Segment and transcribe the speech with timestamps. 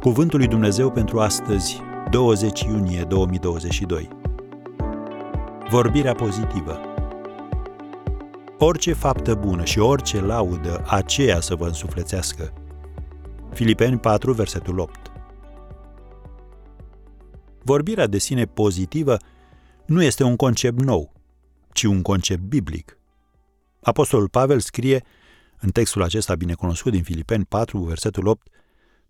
[0.00, 1.80] Cuvântul lui Dumnezeu pentru astăzi,
[2.10, 4.08] 20 iunie 2022.
[5.70, 6.80] Vorbirea pozitivă.
[8.58, 12.52] Orice faptă bună și orice laudă, aceea să vă însuflețească.
[13.52, 15.12] Filipeni 4, versetul 8.
[17.62, 19.16] Vorbirea de sine pozitivă
[19.86, 21.12] nu este un concept nou,
[21.72, 22.98] ci un concept biblic.
[23.80, 25.04] Apostolul Pavel scrie
[25.60, 28.48] în textul acesta binecunoscut din Filipeni 4, versetul 8,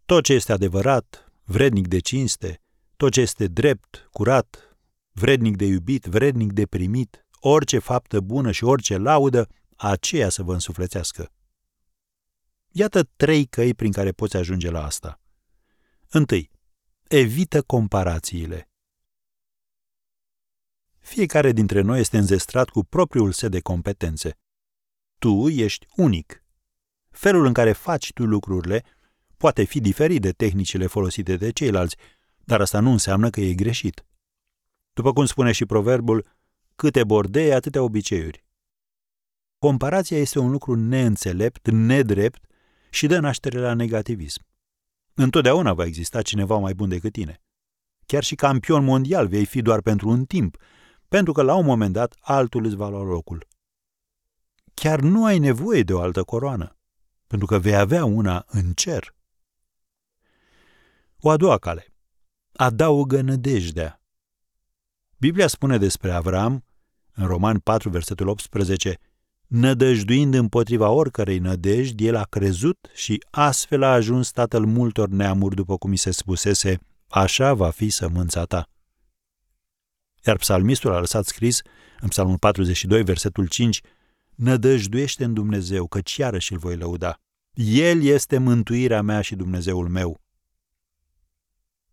[0.06, 2.62] tot ce este adevărat, vrednic de cinste,
[2.96, 4.76] tot ce este drept, curat,
[5.12, 10.52] vrednic de iubit, vrednic de primit, orice faptă bună și orice laudă, aceea să vă
[10.52, 11.32] însuflețească.
[12.68, 15.20] Iată trei căi prin care poți ajunge la asta.
[16.08, 16.50] Întâi,
[17.08, 18.70] evită comparațiile.
[20.98, 24.38] Fiecare dintre noi este înzestrat cu propriul set de competențe.
[25.18, 26.44] Tu ești unic.
[27.10, 28.84] Felul în care faci tu lucrurile
[29.36, 31.96] poate fi diferit de tehnicile folosite de ceilalți,
[32.44, 34.04] dar asta nu înseamnă că e greșit.
[34.92, 36.26] După cum spune și proverbul,
[36.76, 38.44] câte bordei, atâtea obiceiuri.
[39.58, 42.46] Comparația este un lucru neînțelept, nedrept
[42.90, 44.46] și dă naștere la negativism.
[45.14, 47.40] Întotdeauna va exista cineva mai bun decât tine.
[48.06, 50.56] Chiar și campion mondial vei fi doar pentru un timp,
[51.08, 53.46] pentru că la un moment dat altul îți va lua locul.
[54.74, 56.76] Chiar nu ai nevoie de o altă coroană,
[57.26, 59.15] pentru că vei avea una în cer.
[61.26, 61.86] O a doua cale.
[62.52, 64.02] Adaugă nădejdea.
[65.18, 66.64] Biblia spune despre Avram,
[67.14, 68.98] în Roman 4, versetul 18,
[69.46, 75.76] nădăjduind împotriva oricărei nădejdi, el a crezut și astfel a ajuns tatăl multor neamuri, după
[75.76, 78.70] cum i se spusese, așa va fi sămânța ta.
[80.24, 81.60] Iar psalmistul a lăsat scris,
[82.00, 83.80] în psalmul 42, versetul 5,
[84.34, 87.20] nădăjduiește în Dumnezeu, căci iarăși îl voi lăuda.
[87.54, 90.24] El este mântuirea mea și Dumnezeul meu.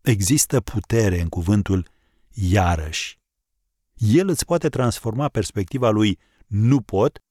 [0.04, 1.88] Există putere în cuvântul
[2.30, 3.20] iarăși.
[3.94, 7.24] El îți poate transforma perspectiva lui nu pot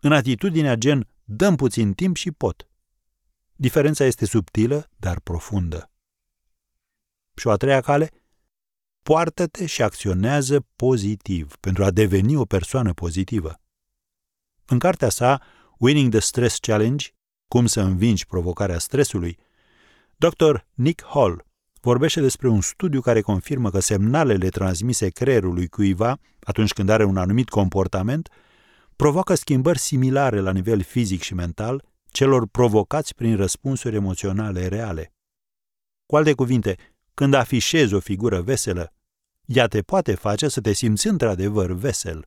[0.00, 2.68] în atitudinea gen dăm puțin timp și pot.
[3.56, 5.90] Diferența este subtilă, dar profundă.
[7.34, 8.10] Și o a treia cale,
[9.02, 13.60] poartă-te și acționează pozitiv pentru a deveni o persoană pozitivă.
[14.64, 15.42] În cartea sa,
[15.78, 17.06] Winning the Stress Challenge,
[17.48, 19.38] cum să învingi provocarea stresului,
[20.16, 20.56] Dr.
[20.74, 21.45] Nick Hall
[21.86, 27.16] vorbește despre un studiu care confirmă că semnalele transmise creierului cuiva atunci când are un
[27.16, 28.28] anumit comportament
[28.96, 35.12] provoacă schimbări similare la nivel fizic și mental celor provocați prin răspunsuri emoționale reale.
[36.06, 36.76] Cu alte cuvinte,
[37.14, 38.92] când afișezi o figură veselă,
[39.44, 42.26] ea te poate face să te simți într-adevăr vesel.